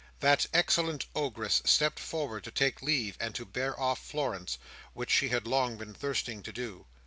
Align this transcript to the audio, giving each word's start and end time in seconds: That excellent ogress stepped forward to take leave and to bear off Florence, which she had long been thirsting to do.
That 0.19 0.47
excellent 0.51 1.05
ogress 1.15 1.61
stepped 1.63 1.99
forward 1.99 2.43
to 2.45 2.49
take 2.51 2.81
leave 2.81 3.17
and 3.19 3.35
to 3.35 3.45
bear 3.45 3.79
off 3.79 4.03
Florence, 4.03 4.57
which 4.93 5.11
she 5.11 5.29
had 5.29 5.45
long 5.45 5.77
been 5.77 5.93
thirsting 5.93 6.41
to 6.41 6.51
do. 6.51 6.87